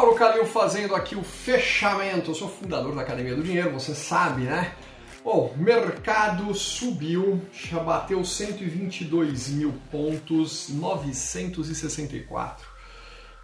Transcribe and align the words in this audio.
Mauro 0.00 0.14
Calil 0.14 0.46
fazendo 0.46 0.94
aqui 0.94 1.14
o 1.14 1.22
fechamento. 1.22 2.30
Eu 2.30 2.34
sou 2.34 2.48
fundador 2.48 2.94
da 2.94 3.02
Academia 3.02 3.36
do 3.36 3.42
Dinheiro, 3.42 3.70
você 3.70 3.94
sabe, 3.94 4.44
né? 4.44 4.72
Bom, 5.22 5.54
mercado 5.58 6.54
subiu, 6.54 7.42
já 7.52 7.80
bateu 7.80 8.24
122 8.24 9.50
mil 9.50 9.74
pontos, 9.90 10.70
964. 10.70 12.66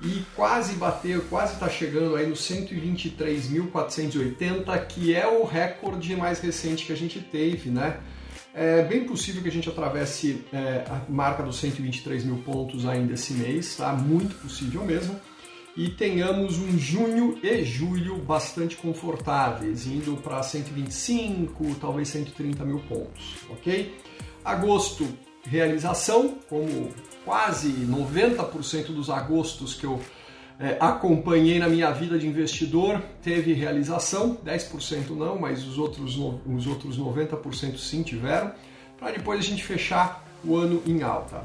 E 0.01 0.25
quase 0.35 0.77
bateu, 0.77 1.27
quase 1.29 1.53
está 1.53 1.69
chegando 1.69 2.17
aí 2.17 2.27
no 2.27 2.35
123.480, 2.35 4.87
que 4.87 5.15
é 5.15 5.27
o 5.27 5.45
recorde 5.45 6.17
mais 6.17 6.41
recente 6.41 6.87
que 6.87 6.93
a 6.95 6.97
gente 6.97 7.21
teve, 7.21 7.69
né? 7.69 8.01
É 8.55 8.83
bem 8.83 9.05
possível 9.05 9.43
que 9.43 9.49
a 9.49 9.53
gente 9.53 9.69
atravesse 9.69 10.43
é, 10.55 10.87
a 10.89 11.03
marca 11.07 11.43
dos 11.43 11.59
123 11.59 12.25
mil 12.25 12.39
pontos 12.39 12.87
ainda 12.87 13.13
esse 13.13 13.35
mês, 13.35 13.77
tá? 13.77 13.93
Muito 13.93 14.35
possível 14.37 14.83
mesmo. 14.87 15.21
E 15.77 15.91
tenhamos 15.91 16.59
um 16.59 16.79
junho 16.79 17.39
e 17.43 17.63
julho 17.63 18.17
bastante 18.17 18.77
confortáveis, 18.77 19.87
indo 19.87 20.17
para 20.17 20.43
125, 20.43 21.75
talvez 21.75 22.09
130 22.09 22.65
mil 22.65 22.81
pontos, 22.81 23.37
ok? 23.51 23.95
Agosto, 24.43 25.07
realização, 25.45 26.39
como 26.49 26.89
quase 27.27 27.69
90% 27.69 28.87
dos 28.87 29.11
agostos 29.11 29.75
que 29.75 29.85
eu 29.85 30.01
é, 30.59 30.79
acompanhei 30.81 31.59
na 31.59 31.69
minha 31.69 31.91
vida 31.91 32.19
de 32.19 32.27
investidor 32.27 33.03
teve 33.23 33.53
realização, 33.53 34.37
10% 34.37 35.11
não, 35.11 35.39
mas 35.39 35.63
os 35.67 35.77
outros, 35.77 36.17
os 36.17 36.67
outros 36.67 36.99
90% 36.99 37.77
sim 37.77 38.03
tiveram, 38.03 38.53
para 38.99 39.11
depois 39.11 39.41
a 39.41 39.43
gente 39.43 39.63
fechar 39.63 40.25
o 40.43 40.57
ano 40.57 40.83
em 40.87 41.03
alta. 41.03 41.45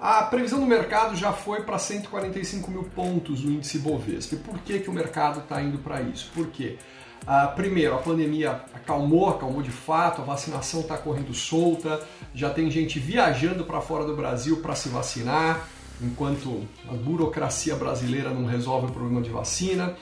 A 0.00 0.22
previsão 0.22 0.60
do 0.60 0.66
mercado 0.66 1.16
já 1.16 1.32
foi 1.32 1.62
para 1.62 1.76
145 1.76 2.70
mil 2.70 2.84
pontos 2.84 3.42
no 3.42 3.50
índice 3.50 3.80
Bovespa. 3.80 4.36
E 4.36 4.38
por 4.38 4.58
que, 4.60 4.78
que 4.78 4.88
o 4.88 4.92
mercado 4.92 5.40
está 5.40 5.60
indo 5.60 5.78
para 5.78 6.00
isso? 6.00 6.30
Por 6.32 6.46
quê? 6.48 6.78
Ah, 7.26 7.48
primeiro, 7.48 7.94
a 7.94 7.98
pandemia 7.98 8.62
acalmou, 8.72 9.28
acalmou 9.28 9.60
de 9.60 9.72
fato, 9.72 10.22
a 10.22 10.24
vacinação 10.24 10.80
está 10.80 10.96
correndo 10.96 11.34
solta, 11.34 12.00
já 12.32 12.48
tem 12.48 12.70
gente 12.70 13.00
viajando 13.00 13.64
para 13.64 13.80
fora 13.80 14.04
do 14.04 14.14
Brasil 14.14 14.58
para 14.58 14.76
se 14.76 14.88
vacinar, 14.88 15.68
enquanto 16.00 16.62
a 16.88 16.94
burocracia 16.94 17.74
brasileira 17.74 18.30
não 18.30 18.46
resolve 18.46 18.86
o 18.86 18.92
problema 18.92 19.20
de 19.20 19.30
vacina. 19.30 19.96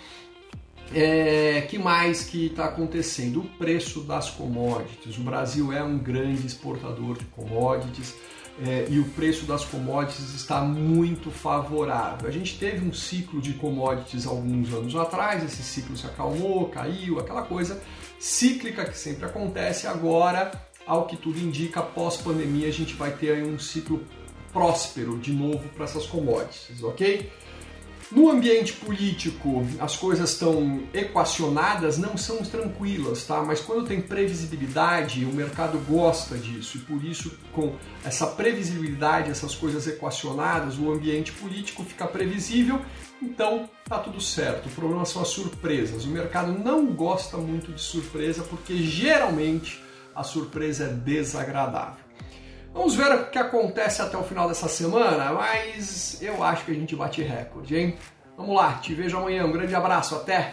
É, 0.95 1.67
que 1.69 1.79
mais 1.79 2.23
que 2.23 2.47
está 2.47 2.67
acontecendo? 2.67 3.41
O 3.41 3.45
preço 3.59 4.03
das 4.03 4.31
commodities. 4.31 5.17
O 5.17 5.23
Brasil 5.23 5.73
é 5.73 5.83
um 5.83 5.99
grande 5.99 6.47
exportador 6.47 7.17
de 7.19 7.25
commodities 7.25 8.15
é, 8.65 8.87
e 8.89 8.99
o 8.99 9.05
preço 9.11 9.45
das 9.45 9.65
commodities 9.65 10.35
está 10.35 10.61
muito 10.63 11.31
favorável. 11.31 12.29
A 12.29 12.33
gente 12.33 12.59
teve 12.59 12.87
um 12.87 12.93
ciclo 12.93 13.41
de 13.41 13.53
commodities 13.55 14.27
alguns 14.27 14.73
anos 14.73 14.97
atrás, 14.97 15.45
esse 15.45 15.63
ciclo 15.63 15.97
se 15.97 16.07
acalmou, 16.07 16.69
caiu, 16.69 17.19
aquela 17.19 17.43
coisa 17.43 17.83
cíclica 18.19 18.85
que 18.85 18.97
sempre 18.97 19.27
acontece. 19.27 19.87
Agora, 19.87 20.53
ao 20.87 21.07
que 21.07 21.17
tudo 21.17 21.39
indica, 21.39 21.83
pós-pandemia, 21.83 22.69
a 22.69 22.73
gente 22.73 22.95
vai 22.95 23.11
ter 23.11 23.45
um 23.45 23.59
ciclo 23.59 24.03
próspero 24.53 25.19
de 25.19 25.33
novo 25.33 25.69
para 25.71 25.85
essas 25.85 26.07
commodities, 26.07 26.83
ok? 26.83 27.31
No 28.13 28.31
ambiente 28.31 28.73
político, 28.73 29.67
as 29.81 29.97
coisas 29.97 30.31
estão 30.31 30.85
equacionadas, 30.95 31.99
não 31.99 32.17
são 32.17 32.37
tranquilas, 32.39 33.25
tá? 33.25 33.43
Mas 33.43 33.61
quando 33.61 33.85
tem 33.85 34.01
previsibilidade, 34.01 35.25
o 35.25 35.33
mercado 35.33 35.77
gosta 35.89 36.39
disso 36.39 36.77
e 36.77 36.81
por 36.81 37.03
isso, 37.05 37.37
com 37.53 37.75
essa 38.05 38.29
previsibilidade, 38.29 39.33
essas 39.33 39.57
coisas 39.57 39.89
equacionadas, 39.89 40.79
o 40.79 40.93
ambiente 40.93 41.33
político 41.33 41.83
fica 41.83 42.07
previsível, 42.07 42.81
então 43.21 43.69
tá 43.85 43.99
tudo 43.99 44.21
certo. 44.21 44.67
O 44.67 44.71
problema 44.71 45.05
são 45.05 45.21
as 45.21 45.29
surpresas. 45.29 46.05
O 46.05 46.09
mercado 46.09 46.53
não 46.53 46.87
gosta 46.87 47.37
muito 47.37 47.73
de 47.73 47.81
surpresa 47.81 48.45
porque 48.45 48.77
geralmente 48.77 49.83
a 50.15 50.23
surpresa 50.23 50.85
é 50.85 50.89
desagradável. 50.89 52.06
Vamos 52.77 52.95
ver 52.95 53.11
o 53.11 53.25
que 53.31 53.39
acontece 53.39 54.03
até 54.03 54.19
o 54.19 54.23
final 54.23 54.47
dessa 54.47 54.69
semana, 54.69 55.33
mas 55.33 56.19
eu 56.21 56.45
acho 56.45 56.67
que 56.67 56.73
a 56.73 56.75
gente 56.75 56.95
bate 56.95 57.23
recorde, 57.23 57.75
hein? 57.75 57.97
Vamos 58.37 58.55
lá, 58.55 58.75
te 58.75 58.93
vejo 58.93 59.17
amanhã. 59.17 59.47
Um 59.47 59.51
grande 59.51 59.75
abraço, 59.75 60.15
até! 60.15 60.53